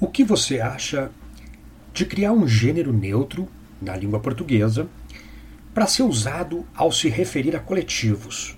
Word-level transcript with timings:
O 0.00 0.08
que 0.08 0.24
você 0.24 0.58
acha 0.58 1.10
de 1.92 2.06
criar 2.06 2.32
um 2.32 2.48
gênero 2.48 2.90
neutro 2.90 3.46
na 3.82 3.94
língua 3.94 4.18
portuguesa 4.18 4.88
para 5.74 5.86
ser 5.86 6.04
usado 6.04 6.66
ao 6.74 6.90
se 6.90 7.10
referir 7.10 7.54
a 7.54 7.60
coletivos 7.60 8.56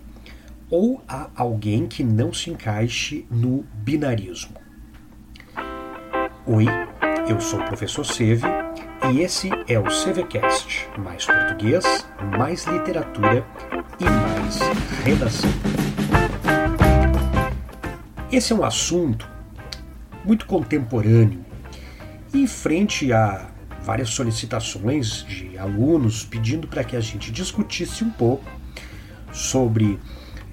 ou 0.70 1.02
a 1.08 1.30
alguém 1.34 1.88
que 1.88 2.04
não 2.04 2.32
se 2.32 2.48
encaixe 2.48 3.26
no 3.28 3.64
binarismo? 3.74 4.54
Oi, 6.46 6.66
eu 7.28 7.40
sou 7.40 7.58
o 7.58 7.64
professor 7.64 8.06
Seve 8.06 8.46
e 9.12 9.20
esse 9.20 9.50
é 9.66 9.80
o 9.80 9.84
CVCast, 9.84 10.88
mais 10.96 11.26
português, 11.26 11.84
mais 12.38 12.64
literatura 12.66 13.44
e 13.98 14.04
mais 14.04 14.60
redação. 15.04 15.50
Esse 18.30 18.52
é 18.52 18.56
um 18.56 18.62
assunto 18.64 19.31
muito 20.24 20.46
contemporâneo. 20.46 21.44
E 22.32 22.46
frente 22.46 23.12
a 23.12 23.48
várias 23.82 24.10
solicitações 24.10 25.24
de 25.24 25.58
alunos 25.58 26.24
pedindo 26.24 26.68
para 26.68 26.84
que 26.84 26.96
a 26.96 27.00
gente 27.00 27.30
discutisse 27.30 28.04
um 28.04 28.10
pouco 28.10 28.48
sobre 29.32 29.98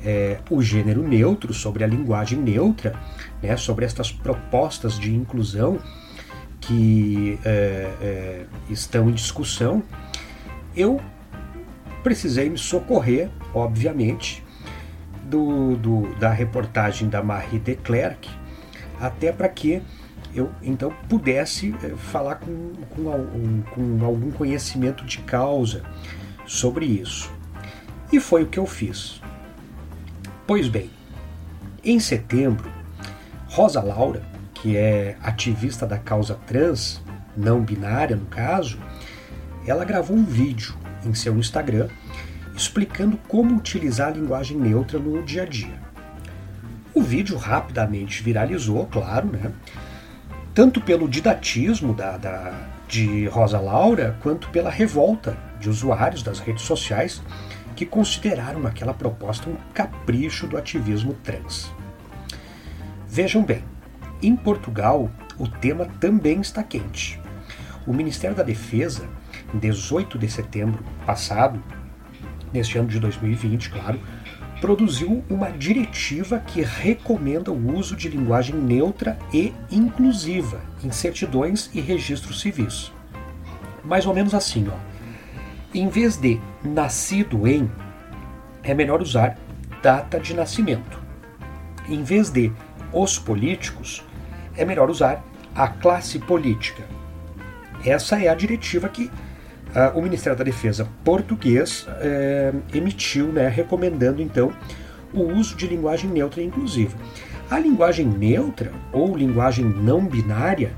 é, 0.03 0.39
o 0.49 0.61
gênero 0.61 1.07
neutro, 1.07 1.53
sobre 1.53 1.83
a 1.83 1.87
linguagem 1.87 2.39
neutra, 2.39 2.95
né, 3.41 3.55
sobre 3.57 3.85
estas 3.85 4.11
propostas 4.11 4.97
de 4.97 5.13
inclusão 5.13 5.79
que 6.59 7.39
é, 7.45 7.91
é, 8.01 8.45
estão 8.69 9.09
em 9.09 9.13
discussão, 9.13 9.83
eu 10.75 11.01
precisei 12.03 12.49
me 12.49 12.57
socorrer, 12.57 13.29
obviamente, 13.53 14.43
do, 15.23 15.75
do, 15.75 16.15
da 16.15 16.31
reportagem 16.31 17.09
da 17.09 17.21
Marie 17.21 17.59
de 17.59 17.75
Klerk, 17.75 18.29
até 18.99 19.31
para 19.31 19.47
que 19.47 19.81
eu 20.33 20.51
então 20.61 20.93
pudesse 21.07 21.73
eh, 21.83 21.95
falar 21.97 22.35
com, 22.35 22.73
com, 22.89 23.61
com 23.73 24.05
algum 24.05 24.31
conhecimento 24.31 25.05
de 25.05 25.19
causa 25.19 25.83
sobre 26.45 26.85
isso. 26.85 27.31
E 28.11 28.19
foi 28.19 28.43
o 28.43 28.47
que 28.47 28.57
eu 28.57 28.65
fiz. 28.65 29.21
Pois 30.45 30.67
bem, 30.67 30.89
em 31.83 31.99
setembro, 31.99 32.69
Rosa 33.47 33.81
Laura, 33.81 34.21
que 34.53 34.75
é 34.75 35.15
ativista 35.21 35.85
da 35.85 35.97
causa 35.97 36.35
trans, 36.45 37.01
não 37.35 37.61
binária 37.61 38.15
no 38.15 38.25
caso, 38.25 38.79
ela 39.65 39.85
gravou 39.85 40.17
um 40.17 40.25
vídeo 40.25 40.75
em 41.05 41.13
seu 41.13 41.37
Instagram 41.37 41.87
explicando 42.59 43.17
como 43.27 43.55
utilizar 43.55 44.09
a 44.09 44.11
linguagem 44.11 44.57
neutra 44.57 44.99
no 44.99 45.23
dia 45.23 45.43
a 45.43 45.45
dia. 45.45 45.79
O 46.93 47.01
vídeo 47.01 47.37
rapidamente 47.37 48.23
viralizou, 48.23 48.85
claro, 48.87 49.27
né? 49.27 49.51
tanto 50.53 50.81
pelo 50.81 51.07
didatismo 51.07 51.93
da, 51.93 52.17
da, 52.17 52.67
de 52.87 53.27
Rosa 53.27 53.59
Laura, 53.59 54.17
quanto 54.21 54.49
pela 54.49 54.69
revolta 54.69 55.37
de 55.59 55.69
usuários 55.69 56.23
das 56.23 56.39
redes 56.39 56.63
sociais 56.63 57.21
que 57.75 57.85
consideraram 57.85 58.65
aquela 58.67 58.93
proposta 58.93 59.49
um 59.49 59.55
capricho 59.73 60.47
do 60.47 60.57
ativismo 60.57 61.13
trans. 61.23 61.71
Vejam 63.07 63.43
bem, 63.43 63.63
em 64.21 64.35
Portugal 64.35 65.09
o 65.37 65.47
tema 65.47 65.85
também 65.99 66.41
está 66.41 66.61
quente. 66.61 67.19
O 67.87 67.93
Ministério 67.93 68.35
da 68.35 68.43
Defesa, 68.43 69.07
em 69.53 69.57
18 69.57 70.19
de 70.19 70.29
setembro 70.29 70.83
passado, 71.05 71.63
neste 72.51 72.77
ano 72.77 72.89
de 72.89 72.99
2020, 72.99 73.69
claro, 73.69 73.99
produziu 74.59 75.23
uma 75.29 75.51
diretiva 75.51 76.39
que 76.39 76.61
recomenda 76.61 77.51
o 77.51 77.77
uso 77.77 77.95
de 77.95 78.09
linguagem 78.09 78.55
neutra 78.55 79.17
e 79.33 79.53
inclusiva 79.71 80.61
em 80.83 80.91
certidões 80.91 81.69
e 81.73 81.79
registros 81.79 82.41
civis. 82.41 82.91
Mais 83.83 84.05
ou 84.05 84.13
menos 84.13 84.33
assim, 84.33 84.67
ó. 84.67 84.77
Em 85.73 85.87
vez 85.87 86.17
de 86.17 86.39
nascido 86.63 87.47
em, 87.47 87.69
é 88.63 88.73
melhor 88.73 89.01
usar 89.01 89.37
data 89.81 90.19
de 90.19 90.33
nascimento. 90.33 90.99
Em 91.87 92.03
vez 92.03 92.29
de 92.29 92.51
os 92.91 93.17
políticos, 93.17 94.03
é 94.55 94.65
melhor 94.65 94.89
usar 94.89 95.23
a 95.55 95.67
classe 95.67 96.19
política. 96.19 96.83
Essa 97.85 98.19
é 98.21 98.27
a 98.27 98.35
diretiva 98.35 98.89
que 98.89 99.09
o 99.95 100.01
Ministério 100.01 100.37
da 100.37 100.43
Defesa 100.43 100.87
português 101.03 101.87
uh, 101.87 102.61
emitiu, 102.73 103.27
né, 103.27 103.47
recomendando 103.47 104.21
então 104.21 104.51
o 105.13 105.21
uso 105.21 105.55
de 105.55 105.67
linguagem 105.67 106.09
neutra 106.09 106.41
e 106.41 106.45
inclusiva. 106.45 106.97
A 107.49 107.57
linguagem 107.57 108.05
neutra 108.05 108.71
ou 108.91 109.15
linguagem 109.15 109.65
não 109.65 110.05
binária, 110.05 110.73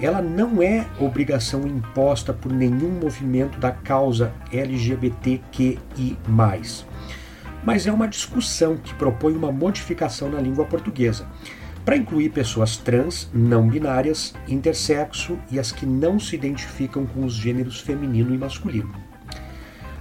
ela 0.00 0.20
não 0.22 0.62
é 0.62 0.86
obrigação 0.98 1.66
imposta 1.66 2.32
por 2.32 2.52
nenhum 2.52 2.90
movimento 2.90 3.58
da 3.58 3.70
causa 3.70 4.32
LGBTQI+, 4.52 5.78
mas 7.62 7.86
é 7.86 7.92
uma 7.92 8.08
discussão 8.08 8.76
que 8.76 8.94
propõe 8.94 9.34
uma 9.34 9.52
modificação 9.52 10.30
na 10.30 10.40
língua 10.40 10.64
portuguesa 10.64 11.26
para 11.90 11.96
incluir 11.96 12.28
pessoas 12.28 12.76
trans, 12.76 13.28
não 13.34 13.68
binárias, 13.68 14.32
intersexo 14.46 15.36
e 15.50 15.58
as 15.58 15.72
que 15.72 15.84
não 15.84 16.20
se 16.20 16.36
identificam 16.36 17.04
com 17.04 17.24
os 17.24 17.34
gêneros 17.34 17.80
feminino 17.80 18.32
e 18.32 18.38
masculino. 18.38 18.94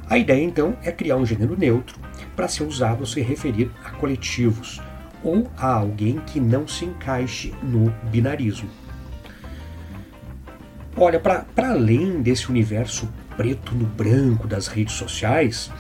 A 0.08 0.16
ideia 0.16 0.44
então 0.44 0.78
é 0.84 0.92
criar 0.92 1.16
um 1.16 1.26
gênero 1.26 1.58
neutro 1.58 2.00
para 2.36 2.48
ser 2.48 2.62
usado 2.62 3.00
ao 3.00 3.08
se 3.08 3.22
referir 3.22 3.72
a 3.84 3.90
coletivos 3.90 4.80
ou 5.24 5.50
a 5.58 5.66
alguém 5.66 6.20
que 6.28 6.40
não 6.40 6.68
se 6.68 6.86
encaixe 6.86 7.56
no 7.64 7.90
binarismo. 8.12 8.70
Olha, 10.96 11.20
para 11.20 11.48
além 11.58 12.22
desse 12.22 12.52
universo 12.52 13.12
preto 13.36 13.74
no 13.74 13.88
branco 13.88 14.48
das 14.48 14.68
redes 14.68 14.94
sociais, 14.94 15.72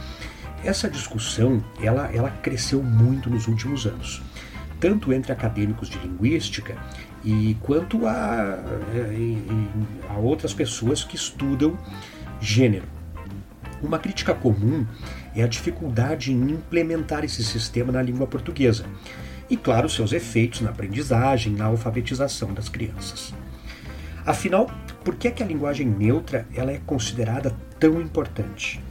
essa 0.64 0.90
discussão 0.90 1.64
ela, 1.80 2.10
ela 2.12 2.32
cresceu 2.32 2.82
muito 2.82 3.30
nos 3.30 3.48
últimos 3.48 3.86
anos 3.86 4.28
tanto 4.80 5.14
entre 5.14 5.32
acadêmicos 5.32 5.90
de 5.90 5.98
linguística 6.00 6.76
e 7.24 7.56
quanto 7.62 8.08
a, 8.08 8.12
a, 8.12 10.14
a 10.14 10.18
outras 10.18 10.54
pessoas 10.54 11.04
que 11.04 11.16
estudam 11.16 11.78
gênero. 12.40 12.86
Uma 13.82 14.00
crítica 14.00 14.34
comum 14.34 14.86
é 15.36 15.44
a 15.44 15.48
dificuldade 15.48 16.32
em 16.32 16.52
implementar 16.52 17.24
esse 17.24 17.44
sistema 17.44 17.92
na 17.92 18.02
língua 18.02 18.28
portuguesa 18.28 18.86
e, 19.50 19.56
claro, 19.56 19.90
seus 19.90 20.12
efeitos 20.12 20.62
na 20.62 20.70
aprendizagem, 20.70 21.54
na 21.54 21.66
alfabetização 21.66 22.54
das 22.54 22.70
crianças. 22.70 23.34
Afinal, 24.26 24.70
por 25.04 25.16
que, 25.16 25.28
é 25.28 25.32
que 25.32 25.42
a 25.42 25.46
linguagem 25.46 25.88
neutra 25.88 26.46
ela 26.54 26.72
é 26.72 26.80
considerada 26.86 27.56
tão 27.80 28.02
importante? 28.02 28.82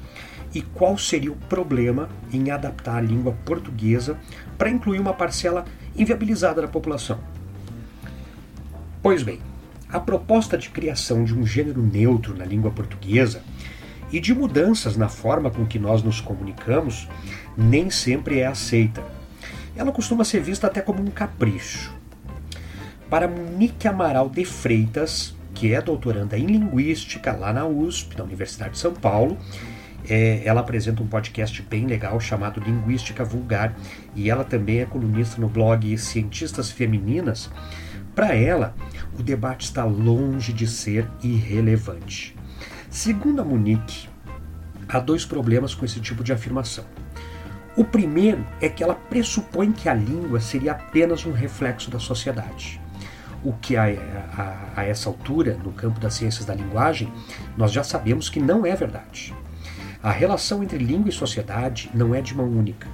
e 0.54 0.62
qual 0.62 0.97
seria 0.97 1.32
o 1.32 1.37
problema 1.37 2.09
em 2.32 2.50
adaptar 2.50 2.97
a 2.97 3.00
língua 3.00 3.32
portuguesa 3.44 4.19
para 4.56 4.71
incluir 4.71 4.98
uma 4.98 5.12
parcela 5.12 5.65
inviabilizada 5.98 6.62
da 6.62 6.69
população. 6.69 7.19
Pois 9.03 9.22
bem, 9.22 9.41
a 9.88 9.98
proposta 9.98 10.56
de 10.56 10.70
criação 10.70 11.25
de 11.25 11.34
um 11.34 11.47
gênero 11.47 11.82
neutro 11.82 12.36
na 12.36 12.44
língua 12.44 12.70
portuguesa 12.70 13.42
e 14.12 14.20
de 14.20 14.34
mudanças 14.34 14.97
na 14.97 15.09
forma 15.09 15.50
com 15.50 15.66
que 15.66 15.78
nós 15.78 16.03
nos 16.03 16.20
comunicamos 16.20 17.09
nem 17.56 17.91
sempre 17.91 18.38
é 18.38 18.47
aceita. 18.47 19.03
Ela 19.76 19.92
costuma 19.92 20.25
ser 20.25 20.41
vista 20.41 20.66
até 20.66 20.81
como 20.81 21.03
um 21.03 21.10
capricho. 21.10 21.94
Para 23.09 23.28
Monique 23.28 23.88
Amaral 23.88 24.28
de 24.28 24.44
Freitas, 24.44 25.34
que 25.54 25.72
é 25.72 25.80
doutoranda 25.80 26.38
em 26.38 26.47
Linguística 26.47 27.32
lá 27.32 27.53
na 27.53 27.66
USP, 27.66 28.16
na 28.16 28.25
Universidade 28.25 28.72
de 28.72 28.78
São 28.78 28.92
Paulo, 28.92 29.38
é, 30.09 30.42
ela 30.44 30.60
apresenta 30.60 31.03
um 31.03 31.06
podcast 31.06 31.62
bem 31.62 31.86
legal 31.86 32.19
chamado 32.20 32.60
Linguística 32.60 33.25
Vulgar 33.25 33.75
e 34.14 34.31
ela 34.31 34.44
também 34.44 34.81
é 34.81 34.86
colunista 34.86 35.41
no 35.41 35.48
blog 35.48 35.97
Cientistas 35.97 36.70
Femininas. 36.70 37.50
Para 38.14 38.34
ela, 38.34 38.75
o 39.18 39.22
debate 39.22 39.65
está 39.65 39.84
longe 39.84 40.53
de 40.53 40.66
ser 40.66 41.09
irrelevante. 41.22 42.36
Segundo 42.91 43.41
a 43.41 43.45
Monique, 43.45 44.09
há 44.89 44.98
dois 44.98 45.24
problemas 45.24 45.74
com 45.74 45.84
esse 45.84 46.00
tipo 46.00 46.24
de 46.24 46.33
afirmação. 46.33 46.84
O 47.77 47.84
primeiro 47.84 48.45
é 48.60 48.68
que 48.68 48.83
ela 48.83 48.95
pressupõe 48.95 49.71
que 49.71 49.89
a 49.89 49.95
língua 49.95 50.41
seria 50.41 50.72
apenas 50.72 51.24
um 51.24 51.33
reflexo 51.33 51.91
da 51.92 52.00
sociedade. 52.00 52.80
O 53.45 53.53
que 53.53 53.77
a, 53.77 53.84
a, 53.84 54.80
a 54.80 54.84
essa 54.84 55.09
altura, 55.09 55.56
no 55.62 55.71
campo 55.71 56.00
das 56.00 56.15
ciências 56.15 56.45
da 56.45 56.54
linguagem, 56.54 57.12
nós 57.56 57.71
já 57.71 57.84
sabemos 57.84 58.28
que 58.28 58.41
não 58.41 58.66
é 58.66 58.74
verdade. 58.74 59.33
A 60.00 60.12
relação 60.12 60.62
entre 60.62 60.78
língua 60.78 61.09
e 61.09 61.12
sociedade 61.12 61.91
não 61.92 62.15
é 62.15 62.21
de 62.21 62.33
mão 62.33 62.47
única. 62.48 62.86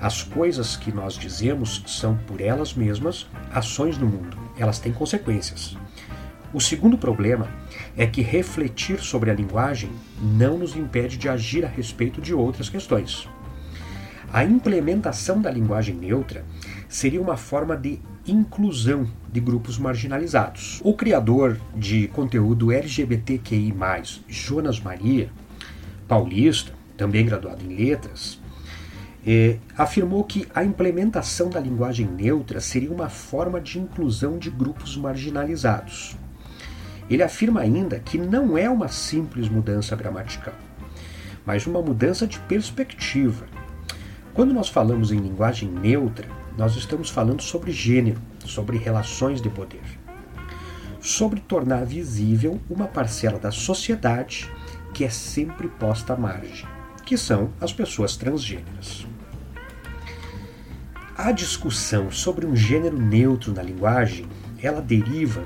As 0.00 0.24
coisas 0.24 0.76
que 0.76 0.90
nós 0.90 1.14
dizemos 1.14 1.84
são, 1.86 2.16
por 2.26 2.40
elas 2.40 2.74
mesmas, 2.74 3.28
ações 3.52 3.96
no 3.96 4.06
mundo. 4.06 4.36
Elas 4.58 4.80
têm 4.80 4.92
consequências. 4.92 5.76
O 6.52 6.60
segundo 6.60 6.98
problema 6.98 7.48
é 7.96 8.06
que 8.06 8.22
refletir 8.22 8.98
sobre 8.98 9.30
a 9.30 9.34
linguagem 9.34 9.90
não 10.20 10.58
nos 10.58 10.74
impede 10.74 11.16
de 11.16 11.28
agir 11.28 11.64
a 11.64 11.68
respeito 11.68 12.20
de 12.20 12.34
outras 12.34 12.68
questões. 12.68 13.28
A 14.32 14.44
implementação 14.44 15.40
da 15.40 15.50
linguagem 15.50 15.94
neutra 15.94 16.44
seria 16.88 17.22
uma 17.22 17.36
forma 17.36 17.76
de 17.76 18.00
inclusão 18.26 19.06
de 19.30 19.40
grupos 19.40 19.78
marginalizados. 19.78 20.80
O 20.82 20.94
criador 20.94 21.58
de 21.76 22.08
conteúdo 22.08 22.72
LGBTQI, 22.72 23.72
Jonas 24.28 24.80
Maria, 24.80 25.30
paulista, 26.12 26.74
também 26.94 27.24
graduado 27.24 27.64
em 27.64 27.74
letras, 27.74 28.38
eh, 29.26 29.56
afirmou 29.78 30.22
que 30.24 30.46
a 30.54 30.62
implementação 30.62 31.48
da 31.48 31.58
linguagem 31.58 32.06
neutra 32.06 32.60
seria 32.60 32.92
uma 32.92 33.08
forma 33.08 33.58
de 33.58 33.78
inclusão 33.78 34.36
de 34.36 34.50
grupos 34.50 34.94
marginalizados. 34.94 36.14
Ele 37.08 37.22
afirma 37.22 37.62
ainda 37.62 37.98
que 37.98 38.18
não 38.18 38.58
é 38.58 38.68
uma 38.68 38.88
simples 38.88 39.48
mudança 39.48 39.96
gramatical, 39.96 40.52
mas 41.46 41.66
uma 41.66 41.80
mudança 41.80 42.26
de 42.26 42.38
perspectiva. 42.40 43.46
Quando 44.34 44.52
nós 44.52 44.68
falamos 44.68 45.12
em 45.12 45.18
linguagem 45.18 45.70
neutra, 45.70 46.28
nós 46.58 46.76
estamos 46.76 47.08
falando 47.08 47.40
sobre 47.40 47.72
gênero, 47.72 48.20
sobre 48.44 48.76
relações 48.76 49.40
de 49.40 49.48
poder, 49.48 49.98
sobre 51.00 51.40
tornar 51.40 51.86
visível 51.86 52.60
uma 52.68 52.86
parcela 52.86 53.38
da 53.38 53.50
sociedade 53.50 54.50
que 54.92 55.04
é 55.04 55.10
sempre 55.10 55.68
posta 55.68 56.12
à 56.12 56.16
margem, 56.16 56.66
que 57.04 57.16
são 57.16 57.50
as 57.60 57.72
pessoas 57.72 58.16
transgêneras. 58.16 59.06
A 61.16 61.30
discussão 61.30 62.10
sobre 62.10 62.46
um 62.46 62.56
gênero 62.56 62.98
neutro 62.98 63.52
na 63.52 63.62
linguagem, 63.62 64.26
ela 64.60 64.80
deriva 64.80 65.44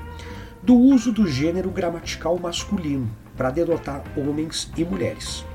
do 0.63 0.75
uso 0.75 1.11
do 1.11 1.27
gênero 1.27 1.69
gramatical 1.69 2.37
masculino 2.39 3.09
para 3.35 3.51
denotar 3.51 4.03
homens 4.15 4.71
e 4.75 4.83
mulheres. 4.83 5.45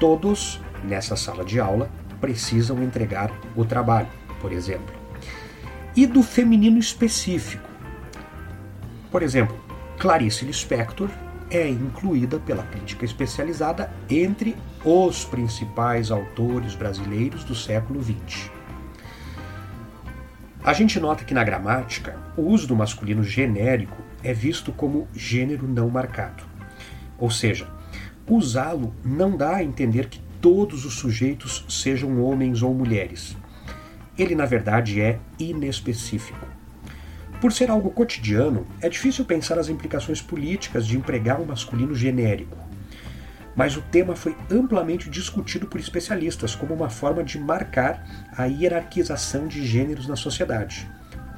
Todos 0.00 0.60
nessa 0.84 1.16
sala 1.16 1.44
de 1.44 1.60
aula 1.60 1.90
precisam 2.20 2.82
entregar 2.82 3.30
o 3.56 3.64
trabalho, 3.64 4.08
por 4.40 4.52
exemplo. 4.52 4.94
E 5.94 6.06
do 6.06 6.22
feminino 6.22 6.78
específico. 6.78 7.68
Por 9.10 9.22
exemplo, 9.22 9.56
Clarice 9.98 10.44
Lispector 10.44 11.08
é 11.50 11.68
incluída 11.68 12.38
pela 12.38 12.62
crítica 12.62 13.04
especializada 13.04 13.90
entre 14.08 14.56
os 14.84 15.24
principais 15.24 16.10
autores 16.10 16.74
brasileiros 16.74 17.44
do 17.44 17.54
século 17.54 18.02
XX. 18.02 18.50
A 20.62 20.72
gente 20.72 21.00
nota 21.00 21.24
que 21.24 21.32
na 21.32 21.44
gramática, 21.44 22.18
o 22.36 22.42
uso 22.42 22.66
do 22.66 22.76
masculino 22.76 23.22
genérico 23.22 24.02
é 24.22 24.34
visto 24.34 24.72
como 24.72 25.08
gênero 25.14 25.66
não 25.66 25.88
marcado. 25.88 26.44
Ou 27.18 27.30
seja, 27.30 27.68
usá-lo 28.26 28.94
não 29.04 29.36
dá 29.36 29.56
a 29.56 29.64
entender 29.64 30.08
que 30.08 30.20
todos 30.40 30.84
os 30.84 30.94
sujeitos 30.94 31.64
sejam 31.68 32.22
homens 32.22 32.62
ou 32.62 32.74
mulheres. 32.74 33.36
Ele, 34.18 34.34
na 34.34 34.44
verdade, 34.44 35.00
é 35.00 35.18
inespecífico. 35.38 36.57
Por 37.40 37.52
ser 37.52 37.70
algo 37.70 37.90
cotidiano, 37.90 38.66
é 38.80 38.88
difícil 38.88 39.24
pensar 39.24 39.60
as 39.60 39.68
implicações 39.68 40.20
políticas 40.20 40.84
de 40.84 40.96
empregar 40.96 41.40
um 41.40 41.44
masculino 41.44 41.94
genérico. 41.94 42.56
Mas 43.54 43.76
o 43.76 43.80
tema 43.80 44.16
foi 44.16 44.36
amplamente 44.50 45.08
discutido 45.08 45.68
por 45.68 45.78
especialistas 45.78 46.56
como 46.56 46.74
uma 46.74 46.90
forma 46.90 47.22
de 47.22 47.38
marcar 47.38 48.28
a 48.36 48.46
hierarquização 48.46 49.46
de 49.46 49.64
gêneros 49.64 50.08
na 50.08 50.16
sociedade, 50.16 50.90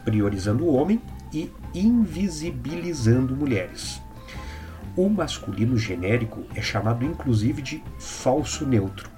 priorizando 0.03 0.65
o 0.65 0.75
homem 0.75 1.03
e 1.35 1.51
invisibilizando 1.75 3.37
mulheres. 3.37 4.01
O 4.97 5.07
masculino 5.09 5.77
genérico 5.77 6.45
é 6.55 6.63
chamado 6.63 7.05
inclusive 7.05 7.61
de 7.61 7.83
falso 7.99 8.67
neutro. 8.67 9.11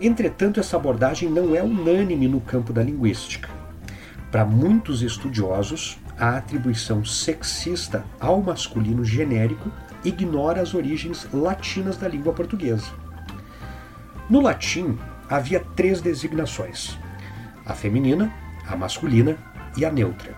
Entretanto, 0.00 0.58
essa 0.58 0.76
abordagem 0.76 1.28
não 1.28 1.54
é 1.54 1.62
unânime 1.62 2.26
no 2.26 2.40
campo 2.40 2.72
da 2.72 2.82
linguística. 2.82 3.61
Para 4.32 4.46
muitos 4.46 5.02
estudiosos, 5.02 5.98
a 6.18 6.38
atribuição 6.38 7.04
sexista 7.04 8.02
ao 8.18 8.40
masculino 8.40 9.04
genérico 9.04 9.70
ignora 10.02 10.62
as 10.62 10.72
origens 10.72 11.28
latinas 11.34 11.98
da 11.98 12.08
língua 12.08 12.32
portuguesa. 12.32 12.86
No 14.30 14.40
latim, 14.40 14.98
havia 15.28 15.60
três 15.76 16.00
designações: 16.00 16.98
a 17.66 17.74
feminina, 17.74 18.32
a 18.66 18.74
masculina 18.74 19.36
e 19.76 19.84
a 19.84 19.92
neutra. 19.92 20.34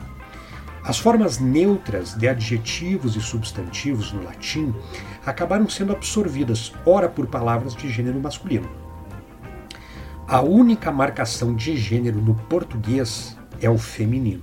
As 0.82 0.98
formas 0.98 1.38
neutras 1.38 2.14
de 2.14 2.26
adjetivos 2.26 3.14
e 3.14 3.20
substantivos 3.20 4.12
no 4.12 4.24
latim 4.24 4.74
acabaram 5.24 5.68
sendo 5.68 5.92
absorvidas, 5.92 6.72
ora 6.84 7.08
por 7.08 7.28
palavras 7.28 7.76
de 7.76 7.88
gênero 7.88 8.18
masculino. 8.18 8.68
A 10.26 10.40
única 10.40 10.90
marcação 10.90 11.54
de 11.54 11.76
gênero 11.76 12.20
no 12.20 12.34
português 12.34 13.36
é 13.64 13.70
o 13.70 13.78
feminino. 13.78 14.42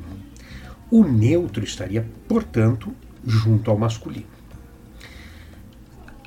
O 0.90 1.04
neutro 1.04 1.64
estaria, 1.64 2.06
portanto, 2.28 2.94
junto 3.26 3.70
ao 3.70 3.78
masculino. 3.78 4.26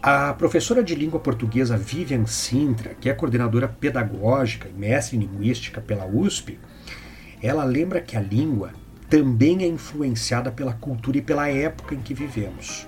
A 0.02 0.34
professora 0.34 0.82
de 0.82 0.94
língua 0.94 1.18
portuguesa 1.18 1.78
Vivian 1.78 2.26
Sintra, 2.26 2.94
que 2.94 3.08
é 3.08 3.14
coordenadora 3.14 3.68
pedagógica 3.68 4.68
e 4.68 4.72
mestre 4.72 5.16
em 5.16 5.20
linguística 5.20 5.80
pela 5.80 6.04
USP, 6.04 6.58
ela 7.42 7.64
lembra 7.64 8.02
que 8.02 8.16
a 8.16 8.20
língua 8.20 8.72
também 9.08 9.62
é 9.62 9.66
influenciada 9.66 10.52
pela 10.52 10.74
cultura 10.74 11.16
e 11.16 11.22
pela 11.22 11.48
época 11.48 11.94
em 11.94 12.00
que 12.00 12.12
vivemos. 12.12 12.86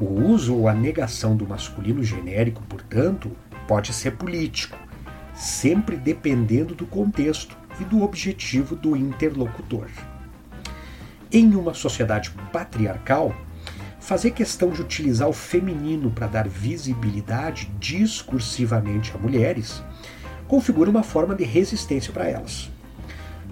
O 0.00 0.06
uso 0.06 0.54
ou 0.54 0.68
a 0.68 0.72
negação 0.72 1.36
do 1.36 1.46
masculino 1.46 2.02
genérico, 2.02 2.62
portanto, 2.62 3.30
pode 3.66 3.92
ser 3.92 4.12
político, 4.12 4.78
sempre 5.34 5.96
dependendo 5.96 6.74
do 6.74 6.86
contexto 6.86 7.57
e 7.80 7.84
do 7.84 8.02
objetivo 8.02 8.74
do 8.74 8.96
interlocutor. 8.96 9.88
Em 11.30 11.54
uma 11.54 11.74
sociedade 11.74 12.30
patriarcal, 12.52 13.34
fazer 14.00 14.30
questão 14.30 14.70
de 14.70 14.80
utilizar 14.80 15.28
o 15.28 15.32
feminino 15.32 16.10
para 16.10 16.26
dar 16.26 16.48
visibilidade 16.48 17.70
discursivamente 17.78 19.12
a 19.14 19.18
mulheres 19.18 19.82
configura 20.48 20.90
uma 20.90 21.02
forma 21.02 21.34
de 21.34 21.44
resistência 21.44 22.12
para 22.12 22.26
elas. 22.26 22.70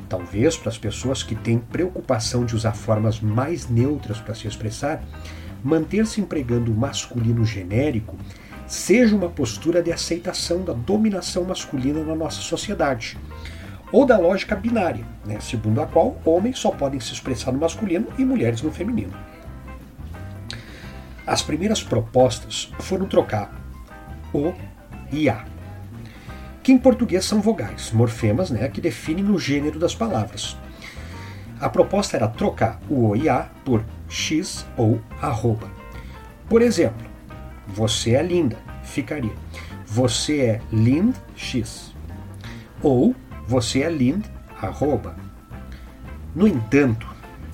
Talvez 0.09 0.57
para 0.57 0.71
as 0.71 0.79
pessoas 0.79 1.23
que 1.23 1.35
têm 1.35 1.59
preocupação 1.59 2.45
de 2.45 2.57
usar 2.57 2.73
formas 2.73 3.21
mais 3.21 3.69
neutras 3.69 4.19
para 4.19 4.35
se 4.35 4.49
expressar, 4.49 5.05
manter-se 5.63 6.21
empregando 6.21 6.73
o 6.73 6.77
masculino 6.77 7.45
genérico 7.45 8.17
seja 8.67 9.15
uma 9.15 9.29
postura 9.29 9.83
de 9.83 9.93
aceitação 9.93 10.65
da 10.65 10.73
dominação 10.73 11.45
masculina 11.45 12.03
na 12.03 12.15
nossa 12.15 12.41
sociedade, 12.41 13.17
ou 13.93 14.05
da 14.05 14.19
lógica 14.19 14.57
binária, 14.57 15.05
né, 15.25 15.39
segundo 15.41 15.81
a 15.81 15.87
qual 15.87 16.21
homens 16.25 16.59
só 16.59 16.71
podem 16.71 17.01
se 17.01 17.13
expressar 17.13 17.53
no 17.53 17.59
masculino 17.59 18.07
e 18.19 18.25
mulheres 18.25 18.63
no 18.63 18.73
feminino. 18.73 19.13
As 21.27 21.43
primeiras 21.43 21.83
propostas 21.83 22.73
foram 22.81 23.07
trocar 23.07 23.53
o 24.33 24.53
e 25.11 25.29
a 25.29 25.45
que 26.63 26.73
em 26.73 26.79
português 26.79 27.25
são 27.25 27.41
vogais, 27.41 27.93
morfemas, 27.93 28.51
né, 28.51 28.69
que 28.69 28.81
definem 28.81 29.31
o 29.31 29.39
gênero 29.39 29.79
das 29.79 29.95
palavras. 29.95 30.57
A 31.61 31.69
proposta 31.69 32.17
era 32.17 32.27
trocar 32.27 32.81
o 32.91 33.11
O 33.11 33.17
e 33.17 33.29
A 33.29 33.49
por 33.65 33.85
X 34.09 34.67
ou 34.77 35.01
arroba. 35.23 35.71
Por 36.49 36.61
exemplo, 36.61 37.07
você 37.69 38.15
é 38.15 38.23
linda, 38.23 38.59
ficaria 38.83 39.33
você 39.87 40.41
é 40.41 40.61
lind 40.71 41.15
X. 41.35 41.95
Ou 42.83 43.15
você 43.47 43.83
é 43.83 43.91
lind, 43.91 44.25
arroba. 44.61 45.17
No 46.35 46.47
entanto, 46.47 47.07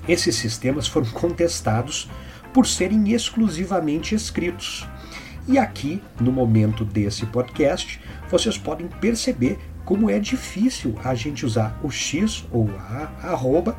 esses 0.07 0.35
sistemas 0.35 0.87
foram 0.87 1.09
contestados 1.11 2.09
por 2.53 2.67
serem 2.67 3.11
exclusivamente 3.11 4.13
escritos. 4.13 4.87
E 5.47 5.57
aqui, 5.57 6.01
no 6.19 6.31
momento 6.31 6.85
desse 6.85 7.25
podcast, 7.25 7.99
vocês 8.29 8.57
podem 8.57 8.87
perceber 8.87 9.59
como 9.83 10.09
é 10.09 10.17
difícil 10.17 10.95
a 11.03 11.13
gente 11.13 11.45
usar 11.45 11.77
o 11.83 11.89
X 11.89 12.45
ou 12.51 12.69
a 12.77 13.11
arroba 13.31 13.77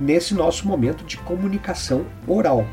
nesse 0.00 0.32
nosso 0.32 0.66
momento 0.66 1.04
de 1.04 1.18
comunicação 1.18 2.06
oral. 2.26 2.66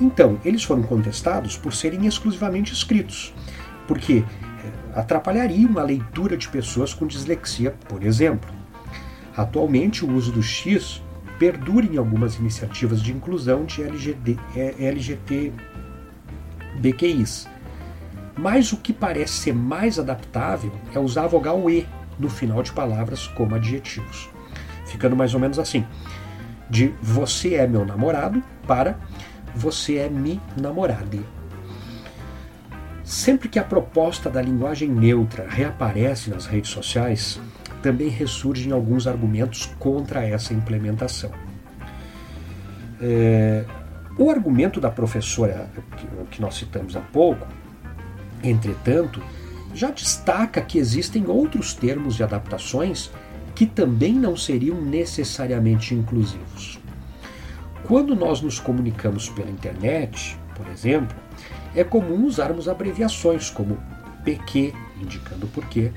Então, 0.00 0.40
eles 0.44 0.64
foram 0.64 0.82
contestados 0.82 1.56
por 1.56 1.72
serem 1.72 2.06
exclusivamente 2.06 2.72
escritos, 2.72 3.32
porque 3.86 4.24
eh, 4.64 4.70
atrapalharia 4.94 5.68
uma 5.68 5.82
leitura 5.82 6.36
de 6.36 6.48
pessoas 6.48 6.94
com 6.94 7.06
dislexia, 7.06 7.72
por 7.88 8.02
exemplo. 8.02 8.52
Atualmente, 9.36 10.04
o 10.04 10.12
uso 10.12 10.32
do 10.32 10.42
X 10.42 11.00
perdura 11.38 11.86
em 11.86 11.96
algumas 11.96 12.36
iniciativas 12.36 13.00
de 13.02 13.12
inclusão 13.12 13.64
de 13.64 13.82
LGD, 13.82 14.38
LGTBQIs, 14.78 17.48
mas 18.36 18.72
o 18.72 18.76
que 18.76 18.92
parece 18.92 19.34
ser 19.34 19.54
mais 19.54 19.98
adaptável 19.98 20.72
é 20.94 20.98
usar 20.98 21.24
a 21.24 21.28
vogal 21.28 21.70
E 21.70 21.86
no 22.18 22.30
final 22.30 22.62
de 22.62 22.72
palavras 22.72 23.26
como 23.28 23.54
adjetivos. 23.54 24.28
Ficando 24.86 25.16
mais 25.16 25.34
ou 25.34 25.40
menos 25.40 25.58
assim: 25.58 25.84
de 26.70 26.94
você 27.02 27.54
é 27.54 27.66
meu 27.66 27.84
namorado 27.84 28.42
para 28.66 28.98
você 29.54 29.96
é 29.96 30.08
mi 30.08 30.40
namorade. 30.60 31.20
Sempre 33.04 33.50
que 33.50 33.58
a 33.58 33.64
proposta 33.64 34.30
da 34.30 34.40
linguagem 34.40 34.88
neutra 34.88 35.46
reaparece 35.46 36.30
nas 36.30 36.46
redes 36.46 36.70
sociais, 36.70 37.38
também 37.82 38.08
ressurgem 38.08 38.72
alguns 38.72 39.06
argumentos 39.06 39.66
contra 39.78 40.26
essa 40.26 40.54
implementação. 40.54 41.30
É, 43.02 43.66
o 44.16 44.30
argumento 44.30 44.80
da 44.80 44.90
professora 44.90 45.68
que 46.30 46.40
nós 46.40 46.54
citamos 46.54 46.96
há 46.96 47.00
pouco, 47.00 47.46
entretanto, 48.42 49.22
já 49.74 49.90
destaca 49.90 50.62
que 50.62 50.78
existem 50.78 51.26
outros 51.26 51.74
termos 51.74 52.18
e 52.18 52.22
adaptações 52.22 53.10
que 53.54 53.66
também 53.66 54.14
não 54.14 54.34
seriam 54.34 54.80
necessariamente 54.80 55.94
inclusivos. 55.94 56.78
Quando 57.82 58.16
nós 58.16 58.40
nos 58.40 58.58
comunicamos 58.58 59.28
pela 59.28 59.50
internet, 59.50 60.38
por 60.54 60.66
exemplo, 60.68 61.14
é 61.74 61.82
comum 61.82 62.26
usarmos 62.26 62.68
abreviações 62.68 63.50
como 63.50 63.78
PQ, 64.24 64.72
indicando 65.00 65.46
porquê, 65.48 65.92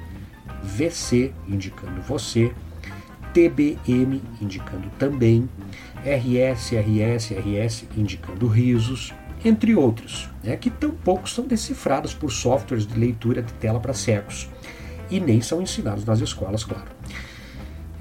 VC, 0.63 1.34
indicando 1.48 2.01
você, 2.01 2.51
TBM, 3.34 4.22
indicando 4.41 4.89
também, 4.98 5.48
RS, 6.03 6.72
RS, 6.72 7.31
RS, 7.31 7.86
indicando 7.96 8.48
risos, 8.48 9.13
entre 9.46 9.75
outros, 9.75 10.29
né, 10.43 10.55
que 10.55 10.69
tampouco 10.69 11.29
são 11.29 11.46
decifrados 11.46 12.13
por 12.13 12.31
softwares 12.31 12.88
de 12.88 12.98
leitura 12.98 13.41
de 13.41 13.53
tela 13.53 13.79
para 13.79 13.93
cegos 13.93 14.50
e 15.10 15.19
nem 15.19 15.41
são 15.41 15.62
ensinados 15.62 16.03
nas 16.03 16.19
escolas, 16.19 16.63
claro. 16.63 16.88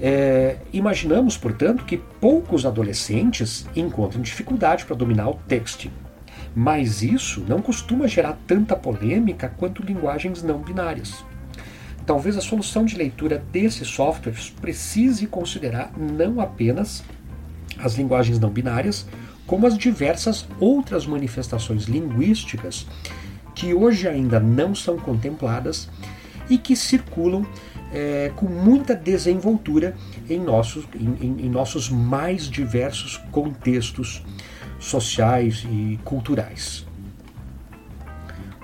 É, 0.00 0.56
imaginamos, 0.72 1.36
portanto, 1.36 1.84
que 1.84 1.96
poucos 1.96 2.66
adolescentes 2.66 3.66
encontram 3.74 4.20
dificuldade 4.20 4.84
para 4.84 4.96
dominar 4.96 5.28
o 5.28 5.34
texting, 5.46 5.90
mas 6.54 7.02
isso 7.02 7.44
não 7.46 7.60
costuma 7.60 8.06
gerar 8.06 8.38
tanta 8.46 8.74
polêmica 8.76 9.52
quanto 9.56 9.82
linguagens 9.82 10.42
não 10.42 10.58
binárias. 10.58 11.24
Talvez 12.06 12.36
a 12.36 12.40
solução 12.40 12.84
de 12.84 12.96
leitura 12.96 13.42
desses 13.50 13.88
softwares 13.88 14.50
precise 14.50 15.26
considerar 15.26 15.92
não 15.98 16.40
apenas 16.40 17.02
as 17.78 17.94
linguagens 17.94 18.38
não 18.38 18.50
binárias, 18.50 19.06
como 19.46 19.66
as 19.66 19.76
diversas 19.76 20.46
outras 20.58 21.06
manifestações 21.06 21.84
linguísticas 21.84 22.86
que 23.54 23.72
hoje 23.72 24.06
ainda 24.06 24.38
não 24.38 24.74
são 24.74 24.98
contempladas 24.98 25.88
e 26.48 26.58
que 26.58 26.76
circulam 26.76 27.46
é, 27.92 28.30
com 28.36 28.46
muita 28.46 28.94
desenvoltura 28.94 29.96
em 30.28 30.38
nossos, 30.38 30.84
em, 30.94 31.46
em 31.46 31.48
nossos 31.48 31.88
mais 31.88 32.48
diversos 32.48 33.16
contextos 33.30 34.22
sociais 34.86 35.66
e 35.68 35.98
culturais. 36.04 36.86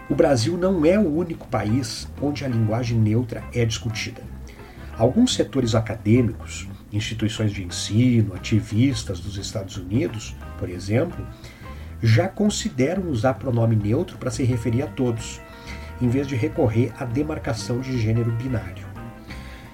O 0.08 0.14
Brasil 0.14 0.56
não 0.56 0.86
é 0.86 0.96
o 0.96 1.12
único 1.16 1.48
país 1.48 2.08
onde 2.20 2.44
a 2.44 2.48
linguagem 2.48 2.96
neutra 2.96 3.42
é 3.52 3.64
discutida. 3.64 4.22
Alguns 4.96 5.34
setores 5.34 5.74
acadêmicos, 5.74 6.68
instituições 6.92 7.50
de 7.50 7.64
ensino, 7.64 8.36
ativistas 8.36 9.18
dos 9.18 9.36
Estados 9.36 9.76
Unidos, 9.76 10.36
por 10.58 10.70
exemplo, 10.70 11.26
já 12.00 12.28
consideram 12.28 13.10
usar 13.10 13.34
pronome 13.34 13.74
neutro 13.74 14.16
para 14.16 14.30
se 14.30 14.44
referir 14.44 14.82
a 14.82 14.86
todos, 14.86 15.40
em 16.00 16.08
vez 16.08 16.28
de 16.28 16.36
recorrer 16.36 16.92
à 17.00 17.04
demarcação 17.04 17.80
de 17.80 17.98
gênero 18.00 18.30
binário. 18.30 18.86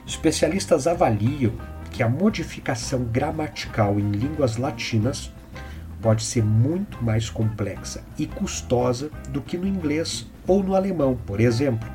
Especialistas 0.06 0.86
avaliam 0.86 1.52
que 1.90 2.02
a 2.02 2.08
modificação 2.08 3.04
gramatical 3.04 4.00
em 4.00 4.10
línguas 4.10 4.56
latinas 4.56 5.30
pode 6.00 6.24
ser 6.24 6.44
muito 6.44 7.02
mais 7.02 7.28
complexa 7.28 8.02
e 8.18 8.26
custosa 8.26 9.10
do 9.30 9.40
que 9.40 9.56
no 9.56 9.66
inglês 9.66 10.26
ou 10.46 10.62
no 10.62 10.74
alemão, 10.74 11.18
por 11.26 11.40
exemplo, 11.40 11.88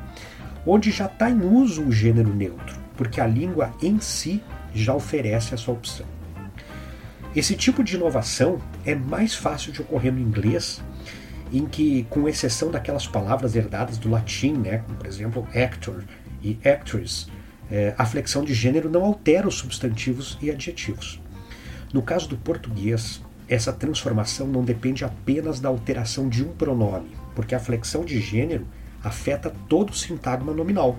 onde 0.66 0.90
já 0.90 1.06
está 1.06 1.30
em 1.30 1.40
uso 1.40 1.82
o 1.82 1.92
gênero 1.92 2.32
neutro, 2.32 2.78
porque 2.96 3.20
a 3.20 3.26
língua 3.26 3.74
em 3.82 4.00
si 4.00 4.42
já 4.74 4.94
oferece 4.94 5.54
essa 5.54 5.70
opção. 5.70 6.06
Esse 7.34 7.56
tipo 7.56 7.82
de 7.82 7.96
inovação 7.96 8.60
é 8.86 8.94
mais 8.94 9.34
fácil 9.34 9.72
de 9.72 9.82
ocorrer 9.82 10.12
no 10.12 10.20
inglês, 10.20 10.80
em 11.52 11.66
que, 11.66 12.04
com 12.08 12.28
exceção 12.28 12.70
daquelas 12.70 13.06
palavras 13.06 13.54
herdadas 13.56 13.98
do 13.98 14.08
latim, 14.10 14.52
né, 14.52 14.78
como 14.78 14.98
por 14.98 15.06
exemplo 15.06 15.48
actor 15.54 16.04
e 16.42 16.58
actress, 16.64 17.26
é, 17.70 17.94
a 17.96 18.04
flexão 18.04 18.44
de 18.44 18.54
gênero 18.54 18.90
não 18.90 19.04
altera 19.04 19.48
os 19.48 19.56
substantivos 19.56 20.38
e 20.40 20.50
adjetivos. 20.50 21.20
No 21.92 22.02
caso 22.02 22.28
do 22.28 22.36
português, 22.36 23.20
essa 23.48 23.72
transformação 23.72 24.46
não 24.46 24.64
depende 24.64 25.04
apenas 25.04 25.60
da 25.60 25.68
alteração 25.68 26.28
de 26.28 26.44
um 26.44 26.52
pronome, 26.52 27.16
porque 27.34 27.54
a 27.54 27.60
flexão 27.60 28.04
de 28.04 28.20
gênero 28.20 28.66
afeta 29.02 29.54
todo 29.68 29.90
o 29.90 29.96
sintagma 29.96 30.52
nominal. 30.52 30.96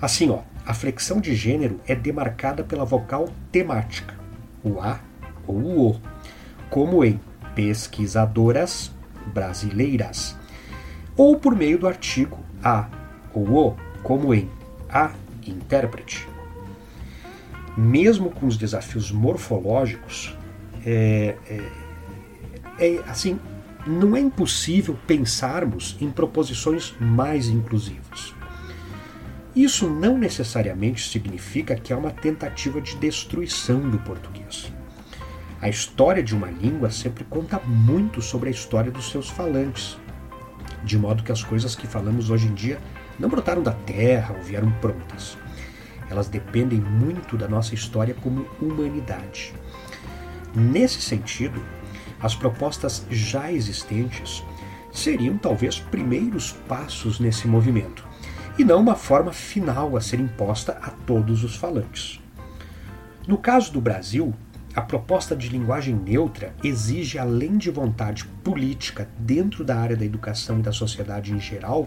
Assim, 0.00 0.30
ó, 0.30 0.40
a 0.64 0.72
flexão 0.74 1.20
de 1.20 1.34
gênero 1.34 1.80
é 1.86 1.94
demarcada 1.94 2.64
pela 2.64 2.84
vogal 2.84 3.28
temática, 3.52 4.14
o 4.64 4.80
A 4.80 5.00
ou 5.46 5.56
o 5.56 5.90
O, 5.90 6.00
como 6.70 7.04
em 7.04 7.20
pesquisadoras 7.54 8.90
brasileiras, 9.32 10.36
ou 11.16 11.38
por 11.38 11.54
meio 11.54 11.78
do 11.78 11.86
artigo 11.86 12.38
A 12.62 12.88
ou 13.32 13.48
O, 13.48 13.76
como 14.02 14.34
em 14.34 14.50
a 14.88 15.12
intérprete. 15.46 16.26
Mesmo 17.76 18.30
com 18.30 18.46
os 18.46 18.56
desafios 18.56 19.12
morfológicos, 19.12 20.36
é, 20.86 21.36
é, 21.48 21.60
é, 22.78 22.98
assim, 23.08 23.40
não 23.84 24.16
é 24.16 24.20
impossível 24.20 24.96
pensarmos 25.04 25.96
em 26.00 26.10
proposições 26.10 26.94
mais 27.00 27.48
inclusivas. 27.48 28.32
Isso 29.54 29.88
não 29.88 30.16
necessariamente 30.16 31.08
significa 31.08 31.74
que 31.74 31.92
é 31.92 31.96
uma 31.96 32.10
tentativa 32.10 32.80
de 32.80 32.94
destruição 32.96 33.80
do 33.90 33.98
português. 33.98 34.72
A 35.60 35.68
história 35.68 36.22
de 36.22 36.36
uma 36.36 36.50
língua 36.50 36.90
sempre 36.90 37.24
conta 37.24 37.58
muito 37.60 38.22
sobre 38.22 38.48
a 38.48 38.52
história 38.52 38.92
dos 38.92 39.10
seus 39.10 39.28
falantes, 39.28 39.98
de 40.84 40.98
modo 40.98 41.22
que 41.22 41.32
as 41.32 41.42
coisas 41.42 41.74
que 41.74 41.86
falamos 41.86 42.30
hoje 42.30 42.46
em 42.46 42.54
dia 42.54 42.78
não 43.18 43.28
brotaram 43.28 43.62
da 43.62 43.72
terra 43.72 44.34
ou 44.36 44.42
vieram 44.42 44.70
prontas. 44.72 45.36
Elas 46.08 46.28
dependem 46.28 46.80
muito 46.80 47.36
da 47.36 47.48
nossa 47.48 47.74
história 47.74 48.14
como 48.14 48.46
humanidade. 48.60 49.54
Nesse 50.56 51.02
sentido, 51.02 51.62
as 52.18 52.34
propostas 52.34 53.06
já 53.10 53.52
existentes 53.52 54.42
seriam 54.90 55.36
talvez 55.36 55.78
primeiros 55.78 56.52
passos 56.66 57.20
nesse 57.20 57.46
movimento, 57.46 58.08
e 58.58 58.64
não 58.64 58.80
uma 58.80 58.94
forma 58.94 59.34
final 59.34 59.94
a 59.98 60.00
ser 60.00 60.18
imposta 60.18 60.72
a 60.80 60.88
todos 60.88 61.44
os 61.44 61.56
falantes. 61.56 62.22
No 63.28 63.36
caso 63.36 63.70
do 63.70 63.82
Brasil, 63.82 64.32
a 64.74 64.80
proposta 64.80 65.36
de 65.36 65.50
linguagem 65.50 65.94
neutra 65.94 66.54
exige, 66.64 67.18
além 67.18 67.58
de 67.58 67.70
vontade 67.70 68.24
política 68.42 69.10
dentro 69.18 69.62
da 69.62 69.76
área 69.76 69.96
da 69.96 70.06
educação 70.06 70.60
e 70.60 70.62
da 70.62 70.72
sociedade 70.72 71.34
em 71.34 71.38
geral, 71.38 71.86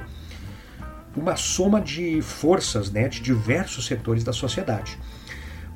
uma 1.15 1.35
soma 1.35 1.81
de 1.81 2.21
forças 2.21 2.91
né, 2.91 3.07
de 3.07 3.19
diversos 3.19 3.88
setores 3.88 4.23
da 4.23 4.31
sociedade, 4.31 4.99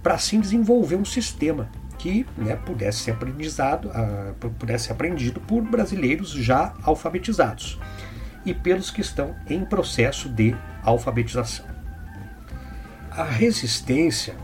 para 0.04 0.14
assim 0.14 0.40
desenvolver 0.40 0.96
um 0.96 1.06
sistema 1.06 1.72
que 2.04 2.26
né, 2.38 2.58
pudesse 2.58 3.00
ser 3.00 3.12
aprendizado, 3.12 3.88
uh, 3.88 4.50
pudesse 4.60 4.88
ser 4.88 4.92
aprendido 4.92 5.40
por 5.40 5.62
brasileiros 5.62 6.32
já 6.32 6.74
alfabetizados 6.84 7.80
e 8.46 8.54
pelos 8.54 8.92
que 8.92 9.00
estão 9.00 9.34
em 9.50 9.64
processo 9.64 10.28
de 10.28 10.54
alfabetização. 10.84 11.66
A 13.10 13.24
resistência 13.24 14.36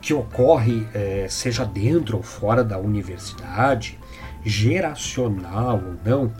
que 0.00 0.14
ocorre, 0.14 0.86
eh, 0.94 1.26
seja 1.28 1.64
dentro 1.64 2.18
ou 2.18 2.22
fora 2.22 2.62
da 2.62 2.78
universidade, 2.78 3.98
geracional 4.44 5.82
ou 5.84 5.96
não, 6.04 6.32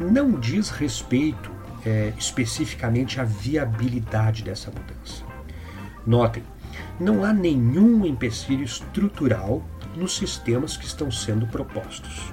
não 0.00 0.32
diz 0.32 0.70
respeito 0.70 1.52
é, 1.86 2.12
especificamente 2.18 3.20
a 3.20 3.24
viabilidade 3.24 4.42
dessa 4.42 4.68
mudança. 4.72 5.22
Notem, 6.04 6.42
não 6.98 7.24
há 7.24 7.32
nenhum 7.32 8.04
empecilho 8.04 8.64
estrutural 8.64 9.62
nos 9.96 10.16
sistemas 10.16 10.76
que 10.76 10.86
estão 10.86 11.10
sendo 11.10 11.46
propostos. 11.46 12.32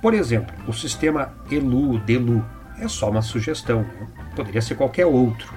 Por 0.00 0.14
exemplo, 0.14 0.54
o 0.66 0.72
sistema 0.72 1.34
ELU-DELU 1.50 2.44
é 2.78 2.88
só 2.88 3.10
uma 3.10 3.22
sugestão, 3.22 3.82
né? 3.82 4.08
poderia 4.34 4.62
ser 4.62 4.74
qualquer 4.74 5.06
outro. 5.06 5.52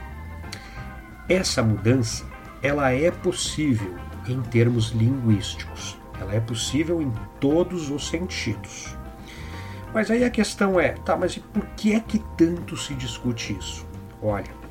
Essa 1.29 1.63
mudança 1.63 2.25
ela 2.61 2.91
é 2.91 3.09
possível 3.11 3.95
em 4.27 4.41
termos 4.41 4.91
linguísticos, 4.91 5.97
ela 6.19 6.33
é 6.33 6.39
possível 6.39 7.01
em 7.01 7.11
todos 7.39 7.89
os 7.89 8.07
sentidos. 8.07 8.95
Mas 9.93 10.09
aí 10.09 10.23
a 10.23 10.29
questão 10.29 10.79
é, 10.79 10.89
tá, 10.89 11.15
mas 11.15 11.37
por 11.37 11.65
que 11.77 11.93
é 11.93 11.99
que 11.99 12.19
tanto 12.37 12.75
se 12.75 12.95
discute 12.95 13.55
isso? 13.57 13.85
Olha, 14.21 14.62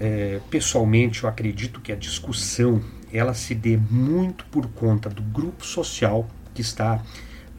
é, 0.00 0.40
pessoalmente 0.50 1.24
eu 1.24 1.28
acredito 1.28 1.80
que 1.80 1.92
a 1.92 1.96
discussão 1.96 2.82
ela 3.12 3.34
se 3.34 3.54
dê 3.54 3.76
muito 3.76 4.44
por 4.46 4.66
conta 4.68 5.08
do 5.08 5.22
grupo 5.22 5.64
social 5.64 6.26
que 6.54 6.62
está 6.62 7.02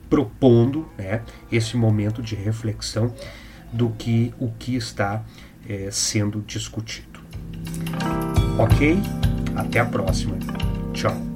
propondo 0.09 0.87
né, 0.97 1.21
esse 1.51 1.77
momento 1.77 2.21
de 2.21 2.35
reflexão 2.35 3.13
do 3.71 3.89
que 3.89 4.33
o 4.39 4.51
que 4.51 4.75
está 4.75 5.23
é, 5.67 5.89
sendo 5.91 6.41
discutido. 6.41 7.19
Ok? 8.57 8.97
Até 9.55 9.79
a 9.79 9.85
próxima. 9.85 10.37
Tchau. 10.93 11.32